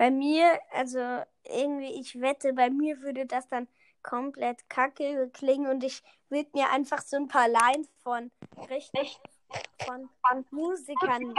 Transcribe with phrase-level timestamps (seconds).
[0.00, 0.98] Bei mir, also
[1.44, 3.68] irgendwie, ich wette, bei mir würde das dann
[4.02, 8.30] komplett kacke klingen und ich würde mir einfach so ein paar Lines von
[8.70, 9.20] richtig
[9.84, 11.34] von, von Musikern.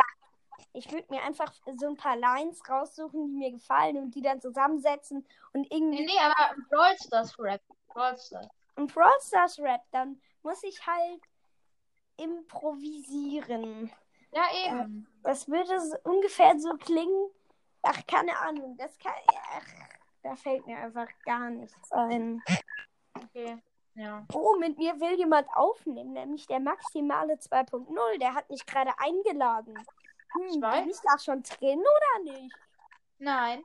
[0.74, 4.40] Ich würde mir einfach so ein paar Lines raussuchen, die mir gefallen und die dann
[4.40, 6.02] zusammensetzen und irgendwie.
[6.02, 7.64] Nee, nee, aber Brawl Stars Rap.
[7.88, 8.48] Brawl Stars.
[8.76, 11.24] Und Brawl Stars Rap, dann muss ich halt
[12.18, 13.92] improvisieren.
[14.32, 15.08] Ja, eben.
[15.24, 17.32] Das würde so ungefähr so klingen.
[17.84, 18.78] Ach, keine Ahnung.
[18.78, 19.14] Das kann.
[19.28, 19.66] Ach,
[20.24, 22.44] da fällt mir einfach gar nichts ein.
[23.16, 23.58] Okay.
[23.96, 24.26] Ja.
[24.34, 28.20] Oh, mit mir will jemand aufnehmen, nämlich der Maximale 2.0.
[28.20, 29.76] Der hat mich gerade eingeladen.
[30.34, 30.82] Hm, Zwei?
[30.82, 32.56] bin ich da schon drin oder nicht?
[33.18, 33.64] Nein.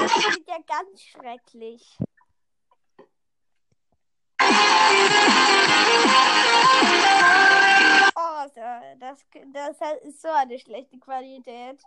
[0.00, 1.98] Das klingt ja ganz schrecklich.
[8.54, 11.82] Das, das ist so eine schlechte Qualität.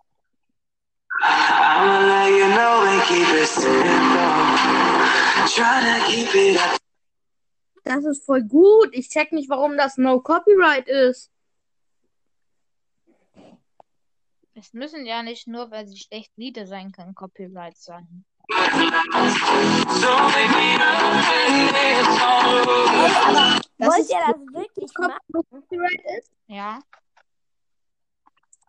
[1.21, 4.45] I'ma let you know and keep it simple.
[5.55, 6.77] Try to keep it up.
[7.83, 8.89] Das ist voll gut.
[8.93, 11.31] Ich check nicht, warum das No Copyright ist.
[14.55, 18.25] Es müssen ja nicht nur, weil sie schlecht Lieder sein können, Copyright sein.
[18.49, 20.07] So
[23.77, 25.19] Das Wollt ist ihr das wirklich machen?
[26.17, 26.31] Ist?
[26.47, 26.79] Ja.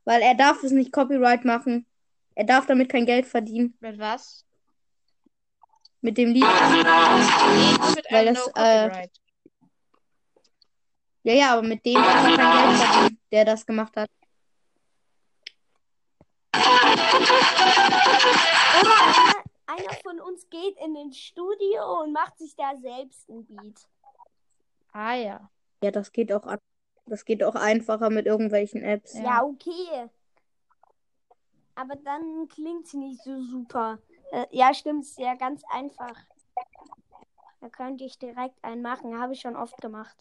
[0.05, 1.87] Weil er darf es nicht Copyright machen.
[2.35, 3.77] Er darf damit kein Geld verdienen.
[3.81, 4.45] Mit was?
[6.01, 6.45] Mit dem Lied.
[6.45, 9.09] Mit Weil das, No äh.
[11.23, 14.11] Ja, ja, aber mit dem darf er kein Geld verdienen, der das gemacht hat.
[16.55, 16.57] Oder
[19.67, 23.89] einer von uns geht in ein Studio und macht sich da selbst ein Beat.
[24.97, 25.51] Ah ja.
[25.83, 26.59] Ja, das geht auch an.
[27.05, 29.13] Das geht auch einfacher mit irgendwelchen Apps.
[29.13, 29.23] Ja.
[29.23, 30.09] Ja, okay.
[31.75, 33.99] Aber dann klingt sie nicht so super.
[34.33, 36.17] Äh, ja, stimmt, ist ja ganz einfach.
[37.61, 39.21] Da könnte ich direkt einen machen.
[39.21, 40.17] Habe ich schon oft gemacht.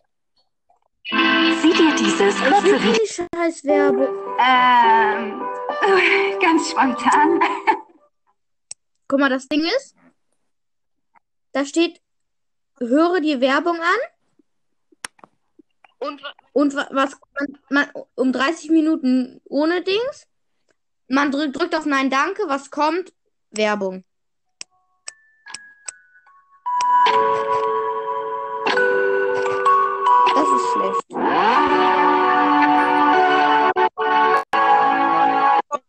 [1.05, 4.13] Sieh dir dieses Was für letzte eine scheiß Werbung.
[4.39, 5.41] Ähm,
[5.87, 7.39] äh, ganz spontan.
[9.07, 9.95] Guck mal, das Ding ist,
[11.53, 12.01] da steht,
[12.77, 14.14] höre die Werbung an
[15.99, 16.21] Und
[16.53, 20.27] und wa- was man, man um 30 Minuten ohne Dings.
[21.07, 23.13] Man drückt, drückt auf Nein, danke, was kommt?
[23.51, 24.03] Werbung.
[30.35, 31.07] Das ist schlecht.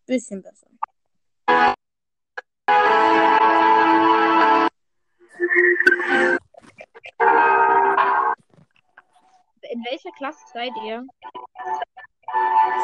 [0.07, 0.67] Bisschen besser.
[10.17, 11.07] Klasse seid ihr?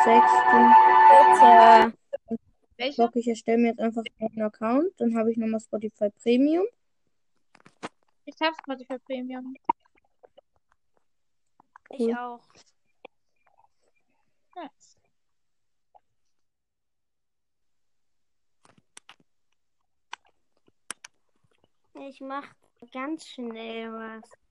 [0.05, 0.75] Sechsten.
[1.09, 1.93] Bitte.
[2.77, 3.03] Welche?
[3.03, 4.93] Bock, ich erstelle mir jetzt einfach einen Account.
[4.99, 6.67] Dann habe ich nochmal Spotify Premium.
[8.25, 9.55] Ich hab Spotify Premium.
[11.91, 12.41] Ich auch.
[14.55, 14.99] Nice.
[21.95, 22.47] Ich mach
[22.93, 24.42] ganz schnell was.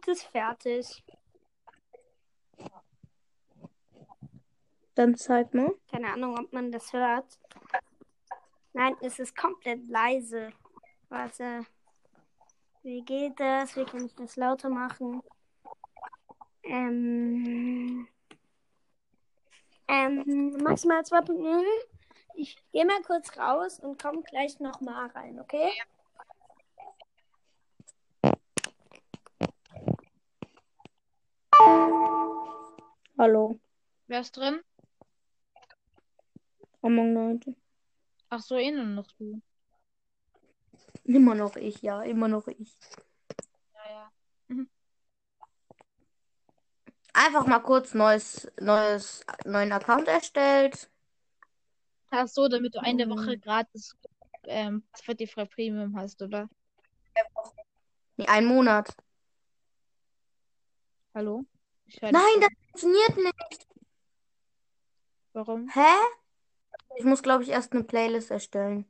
[0.00, 1.04] Beat ist fertig.
[4.94, 5.74] Dann zeig mal.
[5.90, 7.38] Keine Ahnung, ob man das hört.
[8.72, 10.52] Nein, es ist komplett leise.
[11.08, 11.66] Warte.
[12.82, 13.76] Wie geht das?
[13.76, 15.22] Wie kann ich das lauter machen?
[16.62, 18.08] Ähm.
[19.88, 21.64] Ähm, maximal 2.0.
[22.34, 25.70] Ich gehe mal kurz raus und komme gleich nochmal rein, okay?
[33.20, 33.60] Hallo.
[34.08, 34.60] Wer ist drin?
[36.82, 37.54] Among Leute.
[38.30, 39.42] Ach so, eh nur noch du.
[41.04, 42.78] Immer noch ich, ja, immer noch ich.
[43.74, 44.10] Ja, ja.
[47.12, 50.90] Einfach mal kurz neues, neues, neuen Account erstellt.
[52.10, 53.10] Ach so, damit du eine Mhm.
[53.10, 53.96] Woche gratis
[54.44, 56.48] ähm, Spotify Premium hast, oder?
[58.16, 58.94] Nee, einen Monat.
[61.14, 61.44] Hallo?
[62.00, 63.66] Nein, das funktioniert nicht.
[65.32, 65.68] Warum?
[65.68, 65.94] Hä?
[66.96, 68.84] Ich muss, glaube ich, erst eine Playlist erstellen.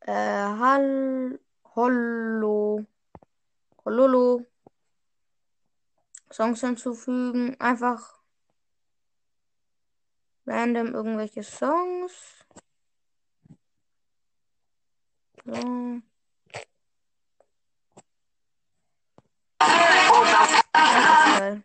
[0.00, 1.38] Äh, hall
[1.76, 2.86] Hallo.
[3.76, 4.46] Kololo.
[6.30, 7.56] Songs hinzufügen.
[7.60, 8.20] Einfach
[10.46, 12.46] random irgendwelche Songs.
[15.44, 16.00] So.
[20.72, 21.62] Das geil.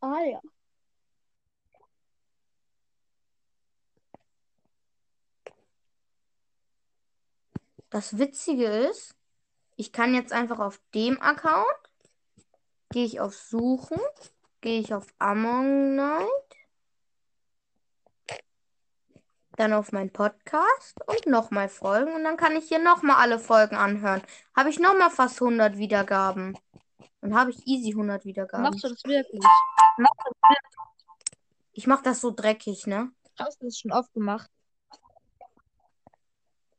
[0.00, 0.40] Ah ja.
[7.90, 9.14] Das Witzige ist,
[9.76, 11.66] ich kann jetzt einfach auf dem Account,
[12.90, 14.00] gehe ich auf Suchen,
[14.60, 16.47] gehe ich auf Among Night,
[19.58, 23.76] dann auf meinen Podcast und nochmal folgen und dann kann ich hier nochmal alle Folgen
[23.76, 24.22] anhören.
[24.56, 26.56] Habe ich nochmal fast 100 Wiedergaben.
[27.20, 28.62] Dann habe ich easy 100 Wiedergaben.
[28.62, 29.42] Machst du das wirklich?
[31.72, 33.10] Ich mache das so dreckig, ne?
[33.38, 34.50] Hast du das schon oft gemacht?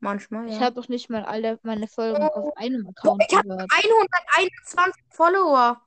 [0.02, 0.62] Manchmal, Ich ja.
[0.62, 3.70] habe doch nicht mal alle meine Folgen auf einem Account Ich habe gehört.
[3.72, 5.82] 121 Follower.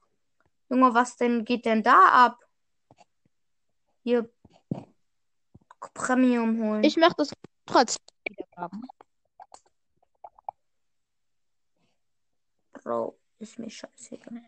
[0.68, 2.38] Junge, was denn geht denn da ab?
[4.02, 4.30] Hier
[5.90, 6.84] Premium holen.
[6.84, 7.32] Ich mache das
[7.66, 8.04] trotzdem.
[8.28, 8.82] Wiedergaben.
[12.72, 14.42] Bro, ist mir scheißegal.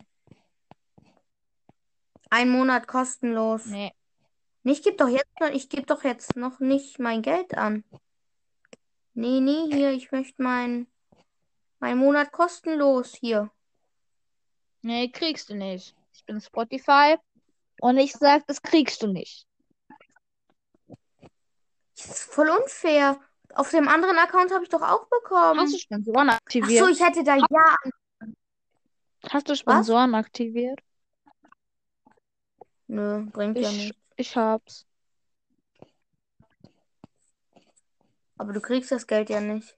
[2.31, 3.67] Ein Monat kostenlos.
[3.67, 3.93] Nee.
[4.65, 7.85] Ich gebe doch jetzt noch, ich gebe doch jetzt noch nicht mein Geld an.
[9.13, 10.87] Nee, nee, hier, ich möchte mein,
[11.79, 13.51] mein Monat kostenlos hier.
[14.83, 15.95] Nee, kriegst du nicht.
[16.15, 17.17] Ich bin Spotify
[17.81, 19.47] und ich sag, das kriegst du nicht.
[21.96, 23.20] Das ist voll unfair.
[23.55, 25.61] Auf dem anderen Account habe ich doch auch bekommen.
[25.61, 26.85] Hast du Sponsoren Ach aktiviert?
[26.85, 27.76] so, ich hätte da ja.
[29.31, 30.81] Hast du Sponsoren aktiviert?
[32.88, 33.99] Nö, bringt ja Ich, nicht.
[34.17, 34.87] ich hab's.
[38.37, 39.76] Aber du kriegst das Geld ja nicht.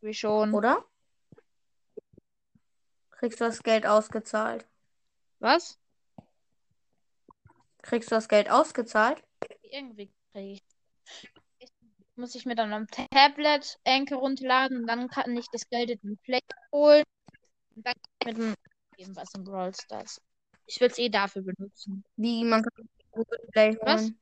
[0.00, 0.52] Wie schon.
[0.52, 0.84] Oder?
[3.10, 4.66] Kriegst du das Geld ausgezahlt?
[5.38, 5.78] Was?
[7.82, 9.22] Kriegst du das Geld ausgezahlt?
[9.62, 10.62] Irgendwie krieg
[11.58, 11.68] ich.
[12.14, 15.98] Muss ich mir dann am Tablet Anchor runterladen und dann kann ich das Geld in
[16.02, 16.40] den Play
[16.70, 17.04] holen.
[17.74, 17.94] Und dann
[18.24, 18.54] mit dem
[18.96, 20.20] irgendwas in Brawl Stars.
[20.66, 22.04] Ich will es eh dafür benutzen.
[22.16, 24.02] Wie man kann Google Play Was?
[24.02, 24.18] holen?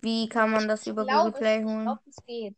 [0.00, 1.84] Wie kann man das über glaub, Google Play Ich holen?
[1.84, 2.56] glaube, es geht.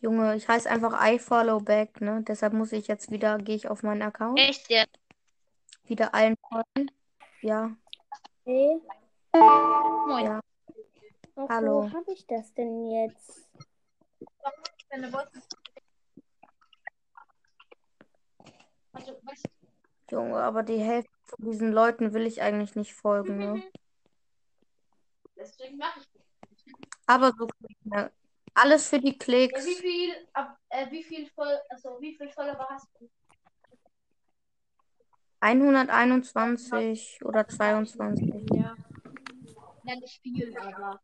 [0.00, 2.22] Junge, ich heiße einfach iFollowback, ne?
[2.26, 4.98] Deshalb muss ich jetzt wieder, gehe ich auf meinen Account, Echt jetzt?
[5.84, 6.90] wieder allen folgen.
[7.42, 7.76] Ja,
[8.44, 8.80] Okay.
[9.32, 10.24] Moin.
[10.24, 10.40] Ja.
[11.36, 11.82] Ach, Hallo.
[11.82, 13.48] Wo habe ich das denn jetzt?
[20.10, 23.62] Junge, aber die Hälfte von diesen Leuten will ich eigentlich nicht folgen, ne?
[25.36, 26.74] Deswegen mache ich.
[27.06, 27.46] Aber so,
[27.84, 28.10] ne,
[28.60, 29.64] alles für die wie Klicks.
[29.64, 33.08] viel, ab, äh, wie viel voll, also wie viel Follower hast du?
[35.40, 38.46] 121 oder 22.
[38.52, 38.76] Ja.
[39.84, 41.00] Ja, nicht viel, aber.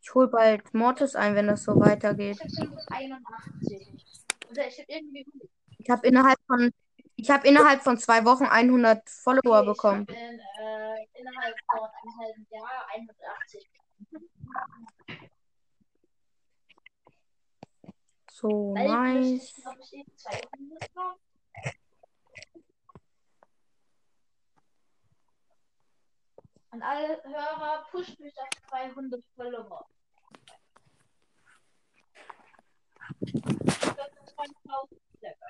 [0.00, 2.38] Ich hol bald Mortis ein, wenn das so weitergeht.
[2.44, 3.88] Ich habe 81.
[4.50, 5.26] Oder ich habe irgendwie.
[5.78, 6.70] Ich habe innerhalb von
[7.16, 10.06] ich habe innerhalb von zwei Wochen 100 Follower bekommen.
[10.08, 13.68] Ich hab in, äh, innerhalb von einem halben Jahr 180.
[18.40, 19.48] So Weil nice.
[19.48, 21.16] ich glaube, ich eben 200 war.
[26.70, 29.88] An alle Hörer, pusht mich auf 200 Follower.
[33.22, 35.46] Ich glaub, das waren 1000 circa.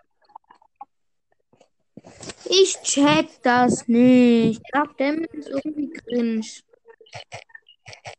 [2.46, 4.62] Ich check nicht.
[4.72, 6.46] Goddammit ist irgendwie cringe.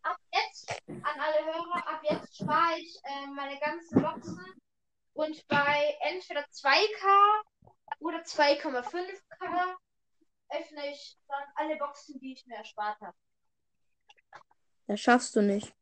[0.04, 4.62] Ab jetzt, an alle Hörer, ab jetzt spare ich äh, meine ganzen Boxen
[5.14, 7.42] und bei entweder 2K
[8.00, 9.78] oder 2,5K
[10.52, 13.16] öffne ich dann alle Boxen, die ich mir erspart habe.
[14.88, 15.74] Das schaffst du nicht.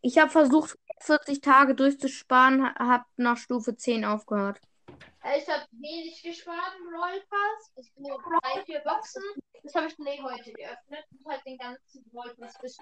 [0.00, 4.60] Ich habe versucht, 40 Tage durchzusparen, ha- hab nach Stufe 10 aufgehört.
[5.36, 7.72] Ich habe wenig gespart im Brawl Pass.
[7.76, 9.22] Es sind nur drei, vier Boxen.
[9.62, 12.78] Das habe ich nee, heute geöffnet und halt den ganzen Brawl Pass bis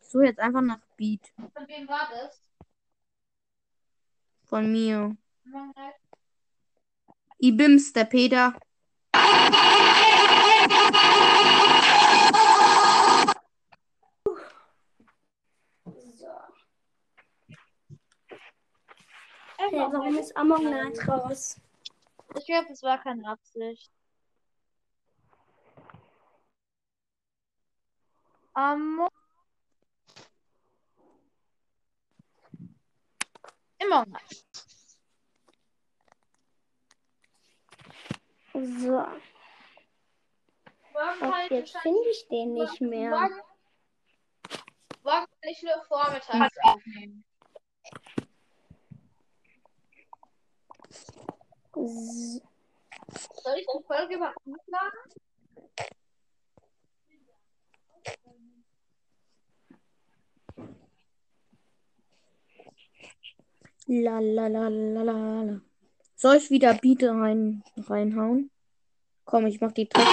[0.00, 2.42] So, jetzt einfach nach Beat Von wem war das?
[4.48, 5.16] von mir.
[7.38, 8.54] Ibims, der Peter.
[19.58, 21.60] Hey, warum ist Among Night raus?
[22.36, 23.90] Ich glaube, es war keine Absicht.
[28.54, 29.08] Among.
[33.78, 34.20] Immer noch.
[38.52, 39.06] So,
[41.46, 43.10] ich jetzt finde ich den nicht mehr.
[43.10, 43.40] Morgen,
[45.02, 47.24] morgen kann ich nur vormittags aufnehmen.
[51.78, 54.98] Soll ich die Folge überhaupt hochladen?
[63.86, 65.60] La la la la la la.
[66.16, 68.50] Soll ich wieder Beat rein, reinhauen?
[69.24, 70.04] Komm, ich mach die Beats.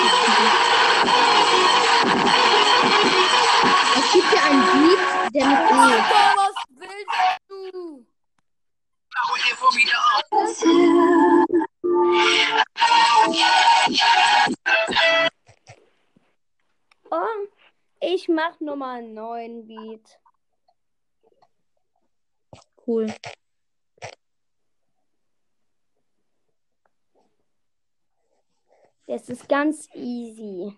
[3.97, 5.73] Es gibt hier einen Beat, der mit E.
[6.37, 8.05] was willst du?
[17.11, 17.47] Oh,
[18.01, 20.19] ich mach nochmal einen neuen Beat.
[22.85, 23.13] Cool.
[29.07, 30.75] Das ist ganz easy.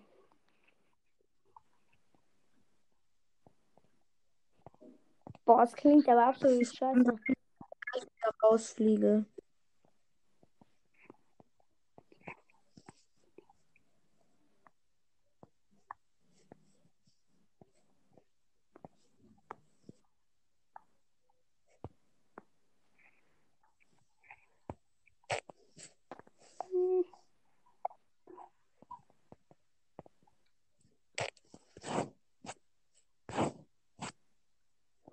[5.45, 7.15] Boah, es klingt aber absolut scheiße.
[8.21, 9.25] Da rausfliege.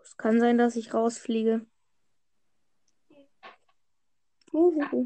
[0.02, 1.66] Es kann sein, dass ich rausfliege.
[4.54, 5.04] Uhuhu.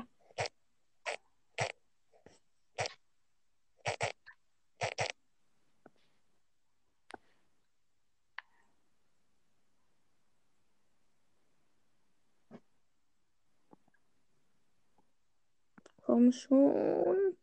[16.07, 17.37] Komm schon.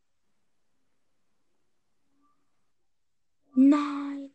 [3.56, 4.32] Nein.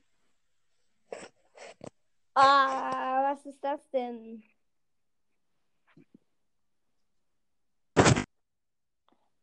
[2.34, 4.44] Ah, was ist das denn?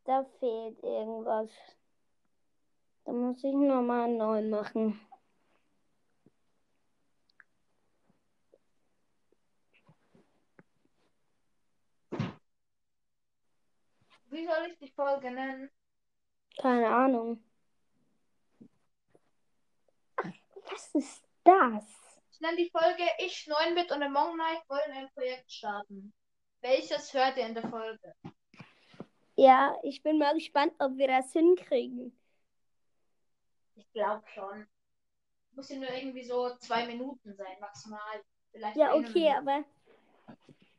[0.04, 1.50] Da fehlt irgendwas.
[3.04, 4.98] Da muss ich nochmal neuen machen.
[14.30, 15.70] Wie soll ich die Folge nennen?
[16.58, 17.42] Keine Ahnung.
[20.16, 20.32] Ach,
[20.70, 22.07] was ist das?
[22.38, 26.14] Ich nenne die Folge Ich, 9-Bit und Among Night wollen ein Projekt starten.
[26.60, 28.14] Welches hört ihr in der Folge?
[29.34, 32.16] Ja, ich bin mal gespannt, ob wir das hinkriegen.
[33.74, 34.68] Ich glaube schon.
[35.56, 38.22] Muss ja nur irgendwie so zwei Minuten sein, maximal.
[38.52, 39.64] Vielleicht Ja, okay, aber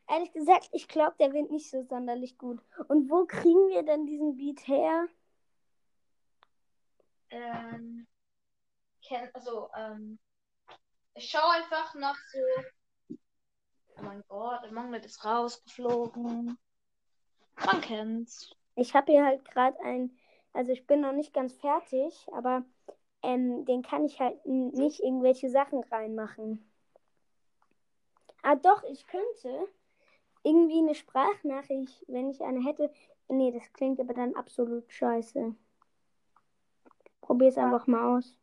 [0.08, 2.62] ehrlich gesagt, ich glaube, der wird nicht so sonderlich gut.
[2.88, 5.08] Und wo kriegen wir denn diesen Beat her?
[7.28, 8.06] Ähm,
[9.02, 10.18] kenn, also, ähm,
[11.20, 12.38] ich schaue einfach nach so.
[13.96, 16.56] Oh mein Gott, der Manglet ist rausgeflogen.
[17.66, 18.50] Man kennt's.
[18.74, 20.16] Ich habe hier halt gerade ein,
[20.54, 22.64] also ich bin noch nicht ganz fertig, aber
[23.22, 26.64] ähm, den kann ich halt nicht irgendwelche Sachen reinmachen.
[28.42, 29.68] Ah, doch, ich könnte
[30.42, 32.90] irgendwie eine Sprachnachricht, wenn ich eine hätte.
[33.28, 35.54] Nee, das klingt aber dann absolut scheiße.
[37.20, 38.34] Probier's einfach mal aus.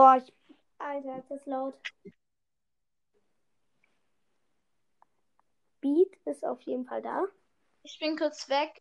[0.00, 0.32] Oh, ich.
[0.78, 1.74] Alter, ist das laut.
[5.80, 7.24] Beat ist auf jeden Fall da.
[7.82, 8.80] Ich bin kurz weg.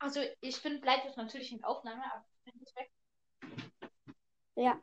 [0.00, 2.90] Also, ich bin, bleibe jetzt natürlich in Aufnahme, aber ich bin kurz weg.
[4.56, 4.82] Ja.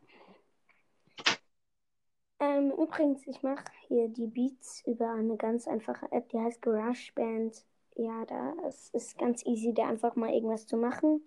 [2.40, 7.66] Ähm, übrigens, ich mache hier die Beats über eine ganz einfache App, die heißt GarageBand.
[7.98, 11.22] Ja, da es ist ganz easy, da einfach mal irgendwas zu machen.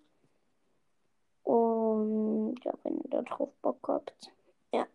[1.44, 4.32] Und ja, wenn ihr da drauf Bock habt,
[4.72, 4.86] ja.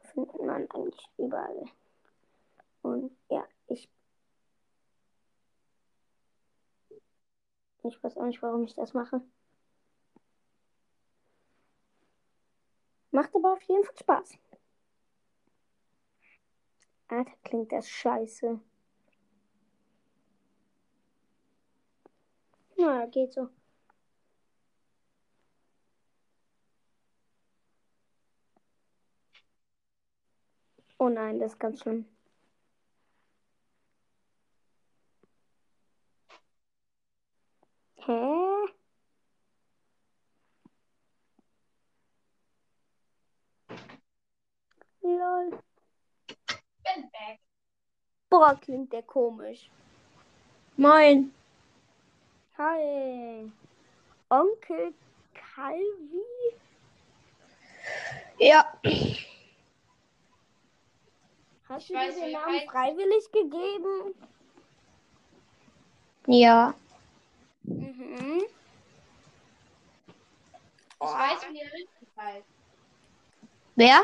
[0.00, 1.64] Findet man eigentlich überall.
[2.82, 3.88] Und ja, ich.
[7.82, 9.20] Ich weiß auch nicht, warum ich das mache.
[13.10, 14.38] Macht aber auf jeden Fall Spaß.
[17.08, 18.58] Alter, klingt das scheiße.
[22.76, 23.48] Na, geht so.
[31.04, 32.06] Oh nein, das ist ganz schlimm.
[37.96, 38.12] Hä?
[45.02, 45.50] Lol.
[46.84, 47.38] Bin back.
[48.30, 49.70] Boah, klingt der komisch.
[50.78, 51.34] Moin.
[52.56, 53.52] Hi.
[54.30, 54.94] Onkel
[55.34, 56.24] Calvi?
[58.38, 58.80] Ja.
[61.68, 64.14] Hast Ich du weiß, dir den Namen heißt- freiwillig gegeben?
[66.26, 66.74] Ja.
[67.64, 68.42] Mhm.
[70.96, 72.46] Ich weiß, wie er richtig heißt.
[73.76, 74.00] Wer?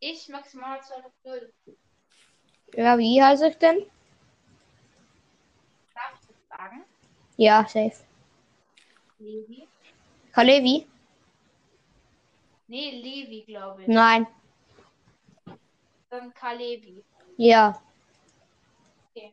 [0.00, 1.52] Ich maximal 2.0.
[2.74, 3.78] Ja, wie heiße ich denn?
[5.94, 6.84] Darf ich das sagen?
[7.36, 8.04] Ja, safe.
[9.18, 9.68] Levi?
[10.32, 10.86] Kalevi?
[12.68, 13.88] Nee, Levi, glaube ich.
[13.88, 14.26] Nein.
[16.10, 17.04] Dann Kalevi.
[17.36, 17.80] Ja.
[19.10, 19.32] Okay.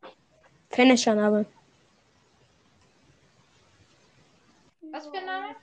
[0.70, 1.46] Finisher Name.
[4.92, 5.56] Was für ein Name?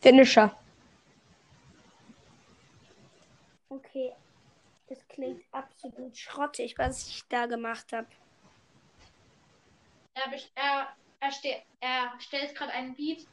[0.00, 0.54] Finisher.
[3.68, 4.12] Okay.
[4.88, 8.06] Das klingt absolut schrottig, was ich da gemacht habe.
[10.14, 10.88] Er, er,
[11.20, 13.26] er, ste er stellt gerade einen Beat,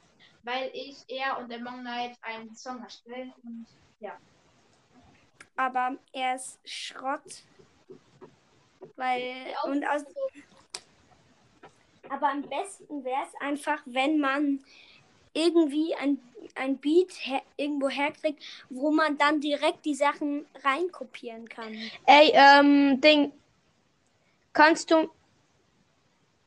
[0.43, 3.33] weil ich, er und der Mong Knight einen Song erstellen.
[3.43, 3.67] Und
[3.99, 4.17] ja.
[5.55, 7.43] Aber er ist Schrott.
[8.95, 9.33] Weil.
[9.65, 10.03] Und aus,
[12.11, 14.59] aber am besten wäre es einfach, wenn man
[15.33, 16.19] irgendwie ein,
[16.55, 21.73] ein Beat her, irgendwo herkriegt, wo man dann direkt die Sachen reinkopieren kann.
[22.05, 23.31] Ey, ähm, Ding.
[24.53, 25.09] Kannst du.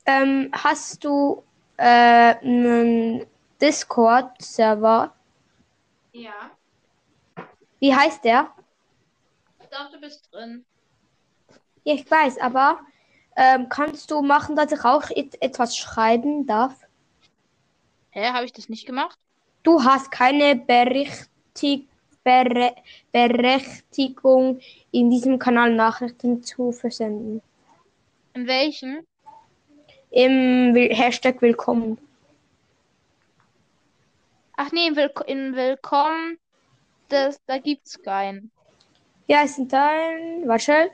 [0.07, 1.43] Ähm, hast du
[1.79, 3.25] äh, einen
[3.59, 5.15] Discord-Server?
[6.13, 6.51] Ja.
[7.79, 8.53] Wie heißt der?
[9.75, 10.65] Ich glaube, du bist drin.
[11.83, 12.79] Ja, ich weiß, aber
[13.35, 16.87] ähm, kannst du machen, dass ich auch et etwas schreiben darf?
[18.11, 19.19] Hä, habe ich das nicht gemacht?
[19.65, 21.89] Du hast keine Berechtig
[22.23, 22.77] Bere
[23.11, 24.61] Berechtigung,
[24.93, 27.43] in diesem Kanal Nachrichten zu versenden.
[28.35, 29.05] In welchen?
[30.11, 31.99] Im Will Hashtag Willkommen.
[34.57, 36.39] Ach nee, in, Willk in Willkommen,
[37.09, 38.53] das, da gibt's keinen.
[39.27, 40.43] Ja, ist ein Teil.
[40.47, 40.91] Warte.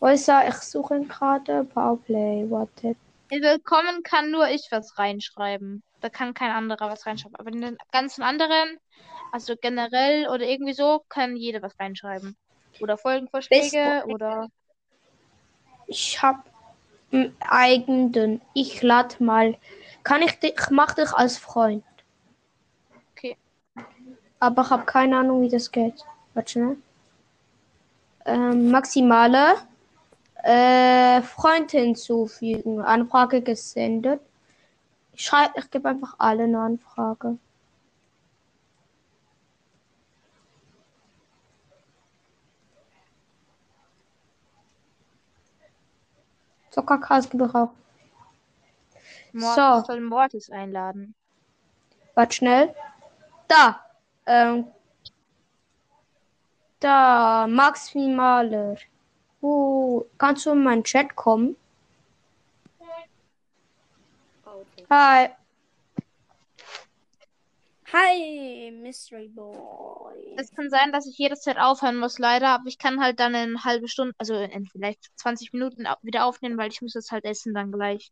[0.00, 0.48] Wo ist er?
[0.48, 1.64] Ich suche gerade.
[1.64, 2.46] Powerplay.
[2.48, 2.96] Warte.
[3.28, 5.82] In Willkommen kann nur ich was reinschreiben.
[6.00, 7.36] Da kann kein anderer was reinschreiben.
[7.36, 8.78] Aber in den ganzen anderen,
[9.32, 12.34] also generell oder irgendwie so, kann jeder was reinschreiben.
[12.80, 14.48] Oder Folgenvorschläge oder.
[15.88, 16.46] Ich hab
[17.12, 18.40] einen eigenen.
[18.54, 19.58] Ich lad mal.
[20.04, 21.84] Kann ich dich, ich mach dich als Freund.
[23.12, 23.36] Okay.
[24.40, 26.02] Aber ich habe keine Ahnung, wie das geht.
[26.38, 26.76] Warte schnell.
[28.24, 29.56] Ähm, maximale
[30.44, 32.80] äh, Freund hinzufügen.
[32.80, 34.20] Anfrage gesendet.
[35.14, 37.38] Ich schreibe, ich gebe einfach alle eine Anfrage.
[46.70, 47.74] Zuckerkas gebraucht.
[49.32, 49.80] Mord, So.
[49.80, 51.16] ich soll Mortis einladen.
[52.14, 52.76] Warte schnell.
[53.48, 53.80] Da.
[54.24, 54.68] Ähm.
[56.80, 57.46] Da.
[57.48, 58.76] Max Maler.
[59.40, 61.56] Wo kannst du in meinen Chat kommen?
[64.90, 65.30] Hi.
[67.92, 70.34] Hi, Mystery Boy.
[70.36, 73.50] Es kann sein, dass ich jederzeit aufhören muss, leider, aber ich kann halt dann in
[73.56, 77.10] eine halbe Stunde, also in vielleicht 20 Minuten au- wieder aufnehmen, weil ich muss jetzt
[77.12, 78.10] halt essen dann gleich.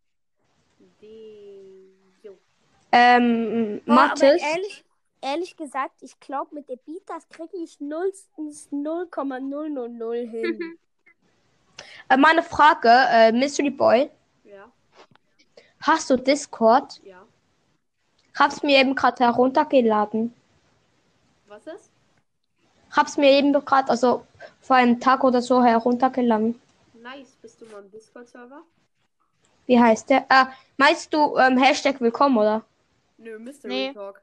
[2.92, 4.42] Ähm, Boah, aber Mathis.
[4.42, 4.85] ehrlich,
[5.20, 10.79] ehrlich gesagt, ich glaube, mit der Beat, das kriege ich 0,000 hin.
[12.09, 14.11] Äh, meine Frage, äh, Mystery Boy.
[14.44, 14.70] Ja,
[15.83, 17.00] Hast du Discord?
[17.05, 17.22] ja.
[18.38, 20.35] Hab's mir eben gerade heruntergeladen.
[21.46, 21.90] Was ist?
[22.90, 24.26] Hab's mir eben gerade, also
[24.61, 26.61] vor einem Tag oder so heruntergeladen.
[27.02, 27.31] Nice.
[27.40, 28.61] Bist du mal im Discord-Server?
[29.66, 30.26] Wie heißt der?
[30.29, 32.62] Ah, meinst du ähm, Hashtag Willkommen oder?
[33.16, 33.92] Nö, Mystery Nee.
[33.94, 34.20] Talk.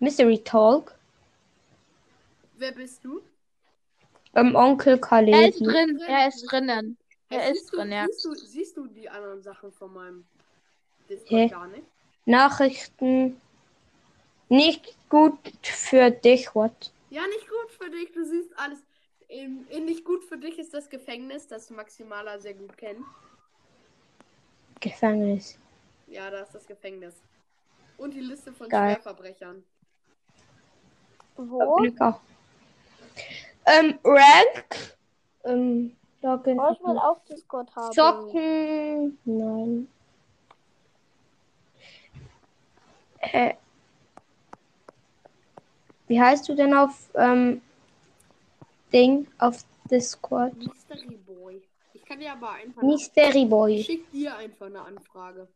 [0.00, 0.94] Mystery Talk?
[2.56, 3.20] Wer bist du?
[4.34, 6.98] Ähm, Onkel Er ist drin, er ist drinnen.
[7.28, 8.06] Hey, Er ist siehst du, drin, ja.
[8.06, 10.24] Siehst du, siehst du die anderen Sachen von meinem
[11.08, 11.48] Discord Hä?
[11.48, 11.86] gar nicht?
[12.26, 13.40] Nachrichten.
[14.48, 16.92] Nicht gut für dich, what?
[17.10, 18.12] Ja, nicht gut für dich.
[18.12, 18.78] Du siehst alles.
[19.28, 23.04] In, in nicht gut für dich ist das Gefängnis, das Maximaler sehr gut kennt.
[24.80, 25.58] Gefängnis.
[26.06, 27.14] Ja, da ist das Gefängnis.
[27.96, 28.94] Und die Liste von Geil.
[28.94, 29.64] Schwerverbrechern.
[31.36, 31.84] Wo?
[33.66, 34.96] Ähm, Rank.
[35.44, 36.58] Ähm, Login.
[36.58, 37.92] Oh, ich will auch Discord haben.
[37.92, 39.18] Zocken.
[39.24, 39.88] Nein.
[43.20, 43.54] Äh,
[46.06, 47.62] wie heißt du denn auf ähm,
[48.92, 50.54] Ding auf Discord?
[50.56, 51.62] Mystery Boy.
[51.94, 52.82] Ich kann dir aber einfach.
[52.82, 53.82] Mystery Ich Boy.
[53.82, 55.48] schick dir einfach eine Anfrage.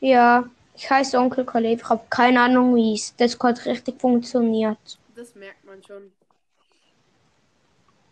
[0.00, 0.44] Ja,
[0.80, 1.82] ich heiße Onkel Kalev.
[1.82, 4.98] Ich habe keine Ahnung, wie es Discord richtig funktioniert.
[5.14, 6.10] Das merkt man schon.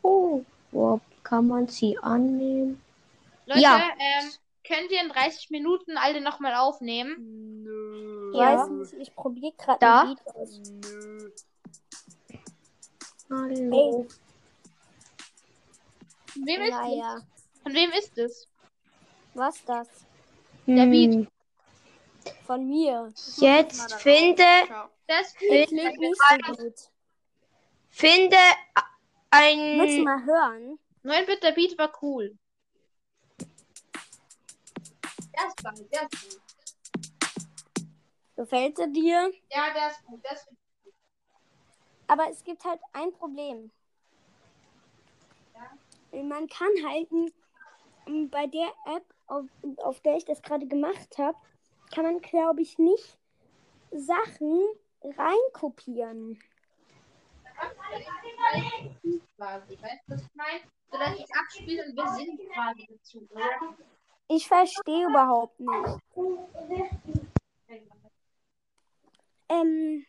[0.02, 2.81] Oh, wo kann man sie annehmen?
[3.46, 3.88] Leute, Ja.
[3.98, 4.31] ähm,
[4.64, 7.62] könnt ihr in 30 Minuten alle nochmal aufnehmen?
[7.64, 8.33] Nö.
[8.33, 8.59] Ich Ja.
[8.59, 10.00] weiß nicht, ich probiere gerade Da?
[10.02, 10.61] ein Lied aus.
[10.68, 11.31] Nö.
[13.31, 14.07] Hallo.
[16.35, 16.96] Von wem ist Ja, es?
[16.96, 17.18] ja.
[17.62, 18.46] Von wem ist es?
[19.33, 19.88] Was das?
[20.66, 21.28] Der Beat.
[22.47, 23.12] Von mir.
[23.37, 24.45] Jetzt finde.
[25.07, 25.73] Das gut.
[25.73, 26.75] nicht so gut.
[27.91, 28.37] finde
[29.31, 30.05] Willst du ein.
[30.05, 30.79] mal hören?
[31.05, 32.38] 9-Bit, der Beat war cool.
[35.37, 36.41] Der ist geil, der ist gut.
[38.37, 39.33] Gefällt er dir?
[39.51, 40.25] Ja, der ist gut.
[40.25, 40.59] Der ist gut.
[42.07, 43.71] Aber es gibt halt ein Problem.
[46.11, 47.09] Man kann halt
[48.31, 49.45] bei der App, auf,
[49.79, 51.37] auf der ich das gerade gemacht habe,
[51.90, 53.18] kann man, glaube ich, nicht
[53.90, 54.66] Sachen
[55.03, 56.38] reinkopieren.
[64.29, 65.98] ich verstehe überhaupt nicht.
[69.48, 70.05] Ähm.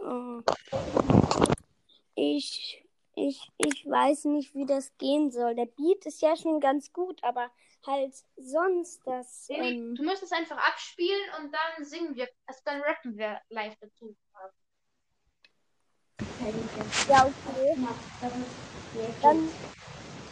[0.00, 0.42] oh.
[2.14, 2.84] Ich,
[3.26, 5.54] ich, ich weiß nicht, wie das gehen soll.
[5.54, 7.50] Der Beat ist ja schon ganz gut, aber
[7.86, 9.46] halt sonst das.
[9.50, 13.76] Ähm, Du musst es einfach abspielen und dann singen wir, also dann rappen wir live
[13.80, 14.16] dazu.
[17.08, 17.76] ja, okay.
[19.22, 19.48] Dann.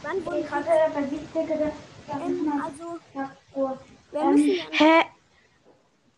[0.03, 0.51] Wann wollen wir
[2.13, 2.99] ähm, Also,
[4.13, 5.03] wir müssen ja, Hä?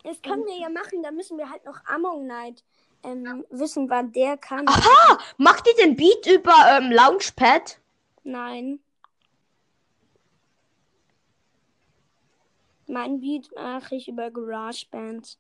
[0.02, 2.64] das können wir ja machen, da müssen wir halt noch Among Night
[3.04, 4.66] ähm, wissen, wann der kann.
[4.68, 5.18] Aha!
[5.36, 7.78] Macht ihr den Beat über ähm, Launchpad?
[8.24, 8.80] Nein.
[12.86, 15.38] Mein Beat mache ich über GarageBand.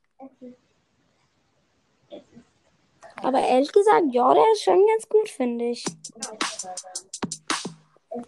[3.22, 5.84] Aber ehrlich gesagt, ja, der ist schon ganz gut, finde ich.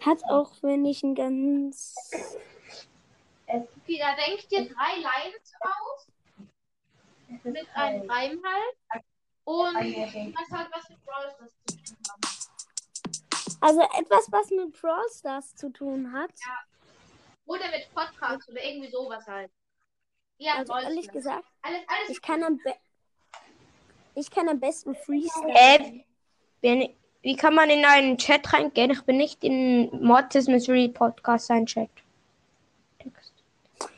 [0.01, 1.95] Hat auch, wenn ich ein ganz.
[3.47, 6.07] Okay, da denkt ihr drei Lines aus.
[7.43, 9.03] Mit einem Reim halt.
[9.43, 12.21] Und was hat was mit Brawl Stars zu tun haben.
[13.61, 16.31] Also etwas, was mit Brawl Stars zu tun hat.
[17.45, 19.51] Oder mit Podcast oder irgendwie sowas halt.
[20.37, 22.09] Ja, Also Brawl ehrlich gesagt, Alles, alles.
[22.09, 22.59] ich kann am,
[24.15, 25.53] ich kann am besten Freestyle.
[25.53, 26.03] Äh,
[26.61, 28.91] bin, wie kann man in einen Chat reingehen?
[28.91, 31.89] Ich bin nicht in Mortis Mystery Podcast ein Chat.
[32.99, 33.33] Text.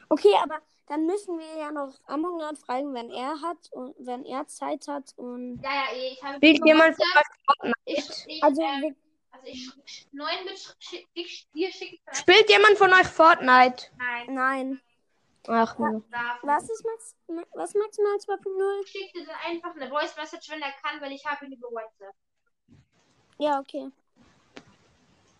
[0.09, 4.25] Okay, aber dann müssen wir ja noch Among Us fragen, wenn er hat und wenn
[4.25, 6.35] er Zeit hat und Ja, ja, eh, ich habe.
[6.37, 7.75] Spielt jemand von euch Fortnite?
[7.85, 8.95] Ich, ich, also ähm,
[9.31, 13.87] also ich, neun mit schick, ich, dir schicke ich Spielt jemand von euch Fortnite?
[13.97, 14.81] Nein, nein.
[15.47, 17.15] Ach, darf Was ist Max
[17.53, 18.83] was maximal 2.0?
[18.85, 21.51] Ich schicke dir dann einfach eine Voice Message, wenn er kann, weil ich habe ihn
[21.53, 22.15] über WhatsApp.
[23.39, 23.91] Ja, okay.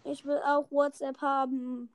[0.04, 1.90] Ich will auch WhatsApp haben.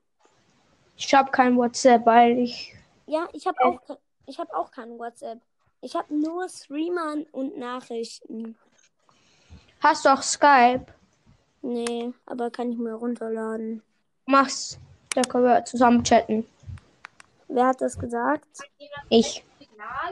[0.96, 2.74] Ich habe kein WhatsApp, weil ich.
[3.08, 3.80] Ja, ich habe auch
[4.28, 5.40] ich habe auch kein WhatsApp.
[5.80, 8.58] Ich habe nur Streamer und Nachrichten.
[9.80, 10.86] Hast du auch Skype?
[11.62, 13.82] Nee, aber kann ich mir runterladen.
[14.26, 14.78] Mach's.
[15.14, 16.46] Da können wir zusammen chatten.
[17.48, 18.46] Wer hat das gesagt?
[19.08, 19.42] Ich.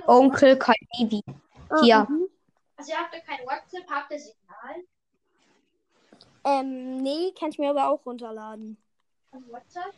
[0.06, 1.22] Onkel Kalivi.
[1.68, 2.06] Ah, Hier.
[2.08, 2.28] mhm.
[2.78, 4.84] Also ihr habt ja kein WhatsApp, habt ihr Signal?
[6.44, 8.78] Ähm, nee, kann ich mir aber auch runterladen.
[9.32, 9.92] Also WhatsApp?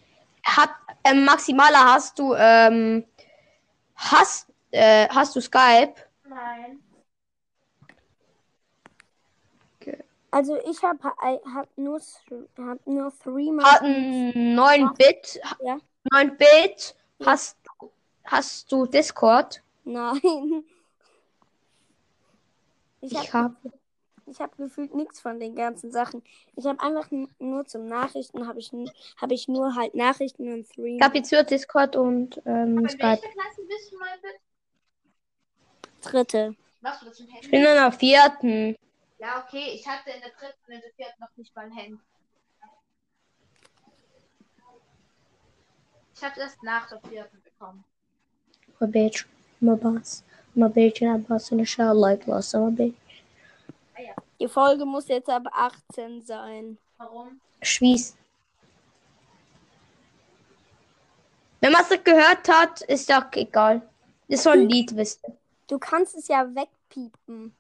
[0.57, 0.71] Hat,
[1.05, 3.05] ähm, Maximaler, hast du, ähm,
[3.95, 5.95] hast, äh, hast du Skype?
[6.29, 6.81] Nein.
[10.31, 12.01] Also ich habe hab nur
[12.59, 14.35] hab nur Three Hat Months.
[14.37, 15.41] ein 9 Bit.
[15.63, 15.79] Ja.
[16.13, 16.95] 9 Bit.
[17.25, 17.57] Hast,
[18.25, 19.63] hast du Discord?
[19.85, 20.21] Nein.
[23.01, 23.78] Ich Ich habe habe
[24.28, 26.24] ich hab gefühlt nichts von den ganzen Sachen.
[26.56, 28.90] Ich habe einfach n- nur zum Nachrichten habe ich n-
[29.22, 30.98] habe ich nur halt Nachrichten und Three.
[30.98, 33.02] Ich habe jetzt nur Discord und ähm, Aber in Skype.
[33.02, 34.36] welcher Klasse bist du mal bitte?
[36.02, 36.56] Dritte.
[36.82, 37.48] Machst du das im Ich Handy?
[37.50, 38.76] bin in der vierten.
[39.20, 39.72] Ja, okay.
[39.74, 41.98] Ich hatte in der dritten und in der vierten noch nicht mal ein Handy.
[46.16, 47.84] Ich habe erst nach der vierten bekommen.
[48.82, 49.24] ما بيج
[49.62, 50.24] ما باص
[50.56, 52.92] ما بيج أنا باص إن شاء الله يخلص ما بيج
[54.41, 56.79] die Folge muss jetzt ab 18 sein.
[56.97, 57.41] Warum?
[57.61, 58.17] Schwieß.
[61.61, 63.83] Wenn man es nicht gehört hat, ist doch egal.
[64.29, 65.37] Ist so ein Lied, wisst ihr.
[65.67, 67.55] Du kannst es ja wegpiepen.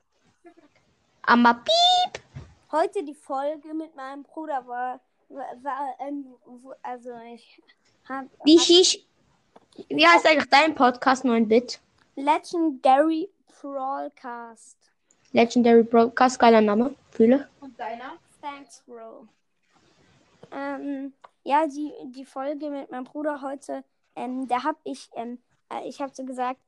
[1.23, 2.23] Aber piep!
[2.71, 6.27] Heute die Folge mit meinem Bruder war, war, war ähm,
[6.83, 7.61] also ich
[8.09, 8.99] habe Wie hieß.
[9.89, 11.81] Wie heißt eigentlich dein Podcast 9-Bit?
[12.17, 14.78] Legendary Prawlcast.
[15.33, 16.95] Legendary Broadcast, geiler Name.
[17.11, 17.49] Fühle.
[17.61, 18.17] Und deiner?
[18.41, 19.29] Thanks, Bro.
[20.53, 21.13] Ähm,
[21.45, 23.85] ja, die, die Folge mit meinem Bruder heute,
[24.17, 25.39] ähm, da habe ich, ähm,
[25.71, 26.61] äh, ich habe so gesagt,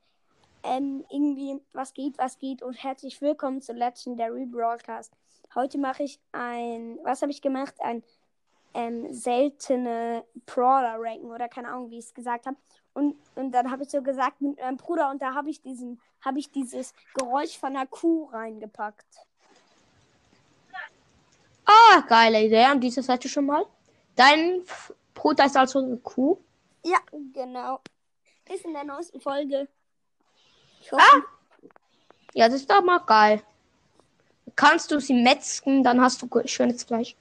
[0.62, 5.12] ähm, irgendwie, was geht, was geht und herzlich willkommen zu Legendary Broadcast.
[5.54, 7.74] Heute mache ich ein, was habe ich gemacht?
[7.78, 8.02] Ein
[8.74, 12.56] ähm, seltene Brawler-Ranken oder keine Ahnung, wie ich es gesagt habe.
[12.92, 16.00] Und, und dann habe ich so gesagt mit meinem Bruder und da habe ich diesen,
[16.24, 19.06] habe ich dieses Geräusch von einer Kuh reingepackt.
[21.64, 22.64] Ah, geile Idee.
[22.64, 23.64] An dieser Seite schon mal.
[24.16, 24.62] Dein
[25.14, 26.36] Bruder ist also eine Kuh.
[26.84, 26.98] Ja,
[27.32, 27.80] genau.
[28.52, 29.68] Ist in der neuesten Folge.
[30.90, 31.24] Hoffe,
[32.34, 33.42] Ja, das ist doch mal geil.
[34.56, 37.14] Kannst du sie metzgen, dann hast du schönes Fleisch.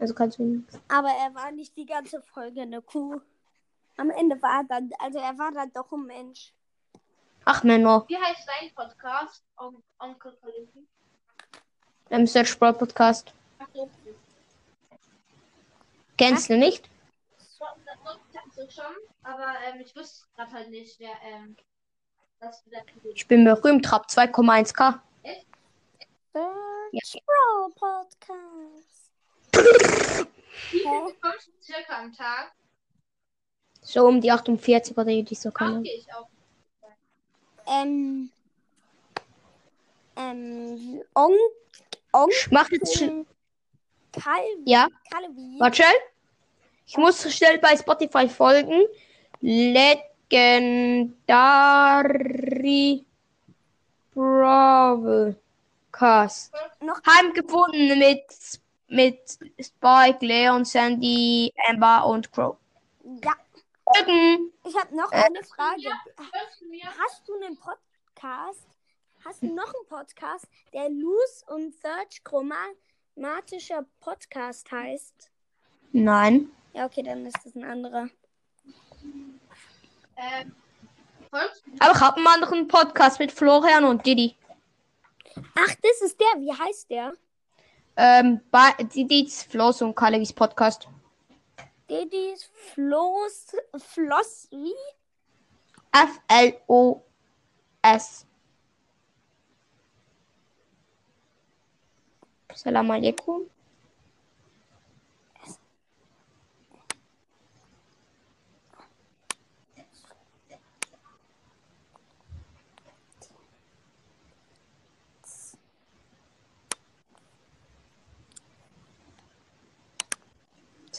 [0.00, 0.66] Also kannst du ihn.
[0.88, 3.20] aber er war nicht die ganze Folge eine Kuh.
[3.98, 6.54] Am Ende war er dann, also er war dann doch ein Mensch.
[7.44, 8.04] Ach, Männer.
[8.08, 9.44] Wie heißt dein Podcast?
[9.58, 10.86] On Onkel Kalinki?
[12.08, 13.34] Im Search Brawl Podcast.
[13.58, 13.90] Ach so.
[16.16, 16.88] Kennst du nicht?
[18.54, 21.56] So schon, aber ähm, ich wusste gerade halt nicht, wer ähm,
[22.40, 22.82] das wieder
[23.14, 24.98] Ich bin berühmt, hab 2,1k.
[26.32, 28.99] Search Brawl Podcast.
[29.52, 32.52] Wie viel bekommst du circa am Tag?
[33.82, 35.78] So um die 48 oder die so kann.
[35.78, 36.28] okay, ich auch.
[37.66, 38.30] Ähm,
[40.16, 41.32] ähm, On,
[42.12, 43.24] On, Ich mach jetzt schnell.
[44.12, 45.56] Calvi, Ja, Calvi.
[45.58, 45.94] warte schnell.
[46.86, 48.82] Ich muss schnell bei Spotify folgen.
[52.10, 53.04] Legendary
[54.14, 55.36] Broadcast.
[57.06, 58.24] Heimgefunden mit,
[58.90, 62.56] mit Spike, Leon, Sandy, Amber und Crow.
[63.04, 63.32] ja,
[64.64, 65.90] ich habe noch eine Frage.
[66.98, 68.66] Hast du einen Podcast?
[69.24, 75.30] Hast du noch einen Podcast, der Loose und Search chromatischer Podcast heißt?
[75.92, 76.50] Nein.
[76.72, 78.08] Ja, okay, dann ist das ein anderer.
[80.16, 80.54] Ähm,
[81.30, 84.36] Aber ich habe einen anderen Podcast mit Florian und Didi.
[85.36, 86.40] Ach, das ist der.
[86.40, 87.12] Wie heißt der?
[88.02, 88.40] Ähm,
[88.94, 90.88] Didis Floss und Kalevis Podcast.
[91.90, 94.72] Didis Floß, Floss, wie?
[95.92, 97.04] F-L-O-S.
[102.54, 103.50] Salam alaikum.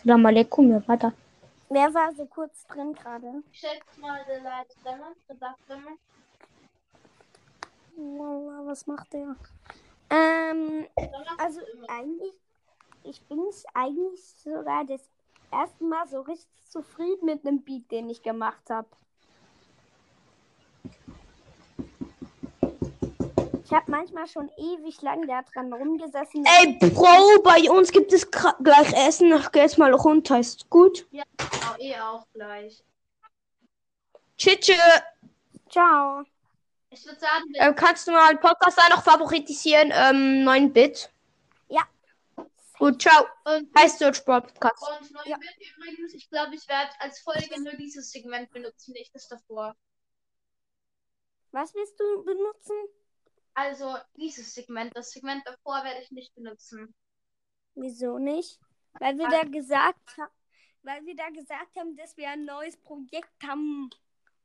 [0.04, 1.14] Salam alaikum, ja, weiter.
[1.70, 3.44] Wer war so kurz drin gerade?
[3.52, 5.92] Schätz mal der Leute Dämmer, der sagt Dämmer.
[7.96, 9.36] Wallah, Was macht der?
[10.10, 10.88] Ähm,
[11.38, 12.34] also eigentlich,
[13.04, 13.42] ich bin
[13.76, 15.08] eigentlich sogar das
[15.52, 18.88] erste Mal so richtig zufrieden mit einem Beat, den ich gemacht habe.
[23.71, 26.43] Ich habe manchmal schon ewig lang da dran rumgesessen.
[26.60, 29.31] Ey, Bro, bei uns gibt es gleich Essen.
[29.31, 30.38] Ich geh jetzt mal runter.
[30.39, 31.07] Ist gut?
[31.39, 32.84] Auch eh auch gleich.
[34.36, 34.67] Tschüss.
[35.69, 36.21] Ciao.
[36.89, 39.93] Ich würde sagen, Ähm, kannst du mal Podcast da noch favoritisieren?
[39.95, 41.10] Ähm, 9-Bit.
[41.69, 41.84] Ja.
[42.77, 43.25] Gut, ciao.
[43.45, 44.84] und, Heißt Search Podcast.
[44.99, 49.15] und neue Bild übrigens, ich glaube, ich werde als Folge nur dieses Segment benutzen, nicht
[49.15, 49.77] das davor.
[51.53, 52.75] Was willst du benutzen?
[53.62, 56.95] Also dieses Segment, das Segment davor werde ich nicht benutzen.
[57.76, 58.60] Wieso nicht?
[58.93, 60.34] Weil wir da gesagt haben,
[60.82, 63.91] weil wir da gesagt haben, dass wir ein neues Projekt haben.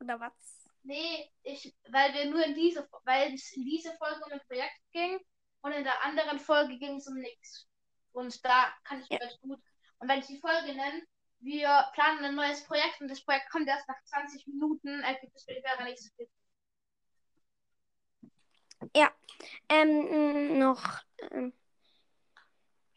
[0.00, 0.68] Oder was?
[0.83, 4.79] Nee, ich, weil wir nur in diese, weil es in dieser Folge um ein Projekt
[4.92, 5.18] ging
[5.62, 7.66] und in der anderen Folge ging es um nichts.
[8.12, 9.18] Und da kann ich Ja.
[9.18, 9.59] ganz gut.
[9.98, 11.02] Und wenn ich die Folge nenne,
[11.40, 15.46] wir planen ein neues Projekt und das Projekt kommt erst nach 20 Minuten, ergibt es
[15.46, 16.29] wäre nicht so viel.
[19.68, 21.00] Ähm, mh, noch.
[21.30, 21.52] Ähm,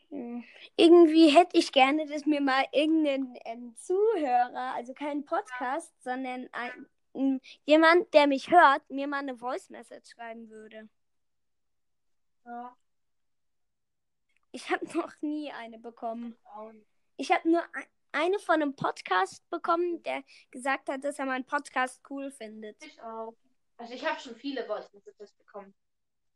[0.10, 0.44] mh,
[0.76, 6.88] irgendwie hätte ich gerne, dass mir mal irgendein ähm, Zuhörer, also kein Podcast, sondern ein,
[7.14, 10.90] mh, jemand, der mich hört, mir mal eine Voice Message schreiben würde.
[12.46, 12.76] Ja.
[14.52, 16.36] Ich habe noch nie eine bekommen.
[17.18, 21.46] Ich habe nur ein- eine von einem Podcast bekommen, der gesagt hat, dass er meinen
[21.46, 22.84] Podcast cool findet.
[22.84, 23.36] Ich auch.
[23.80, 25.74] Also ich habe schon viele Voice Messages bekommen.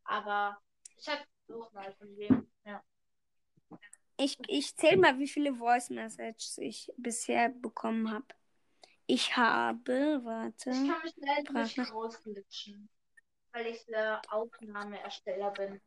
[0.04, 0.58] Aber
[0.96, 2.50] ich habe auch mal von wem.
[2.64, 2.82] Ja.
[4.16, 8.26] Ich, ich zähle mal, wie viele Voice Messages ich bisher bekommen habe.
[9.06, 10.70] Ich habe, warte.
[10.70, 12.88] Ich kann mich schnell nicht rausglitschen.
[13.52, 15.82] Weil ich der Aufnahmeersteller bin.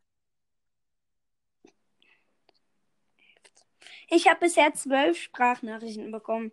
[4.09, 6.51] Ich habe bisher zwölf Sprachnachrichten bekommen.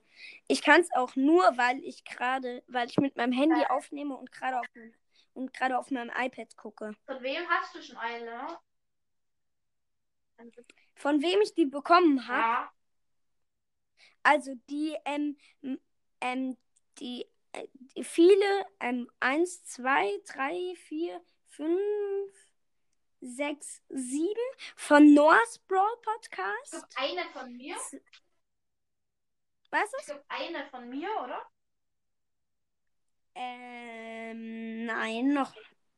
[0.49, 4.33] Ich kann es auch nur, weil ich gerade, weil ich mit meinem Handy aufnehme und
[4.33, 4.95] gerade auf meinem,
[5.35, 6.95] und gerade auf meinem iPad gucke.
[7.07, 8.59] Von wem hast du schon eine?
[10.97, 12.41] Von wem ich die bekommen habe?
[12.41, 12.73] Ja.
[14.23, 15.81] Also die, ähm, m-
[16.21, 16.57] ähm,
[16.99, 22.33] die, äh, die viele, ähm, eins, zwei, drei, vier, fünf,
[23.25, 24.41] sechs, sieben
[24.77, 26.71] von Noah's Brawl Ich Podcast.
[26.71, 27.75] glaube, eine von mir.
[29.71, 30.07] Was Ich ist?
[30.07, 31.43] glaube, eine von mir, oder?
[33.35, 35.53] Ähm, nein, noch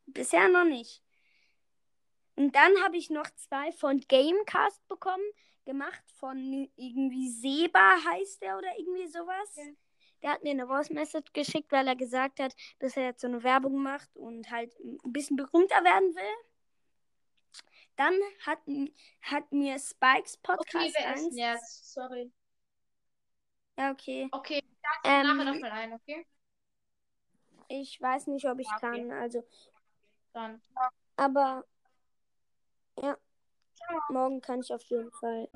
[0.07, 1.03] bisher noch nicht.
[2.37, 5.25] Und dann habe ich noch zwei von Gamecast bekommen,
[5.65, 9.57] gemacht von irgendwie Seba heißt der oder irgendwie sowas.
[9.57, 9.65] Ja.
[10.23, 13.27] Der hat mir eine Voice Message geschickt, weil er gesagt hat, dass er jetzt so
[13.27, 16.46] eine Werbung macht und halt ein bisschen berühmter werden will.
[17.97, 18.59] Dann hat,
[19.23, 21.29] hat mir Spikes Okay, Podcast wer ist 1.
[21.31, 21.93] denn jetzt?
[21.95, 22.33] Sorry.
[23.79, 24.29] Ja, okay.
[24.33, 24.63] Okay,
[25.05, 26.27] Ähm, nachher noch mal ein, okay?
[27.69, 29.09] ich weiß nicht, ob ich Ja, okay.
[29.09, 29.13] kann.
[29.13, 29.45] Also,
[30.33, 30.63] Dann.
[31.17, 31.65] aber
[33.01, 33.17] ja,
[34.09, 35.49] morgen kann ich auf jeden Fall.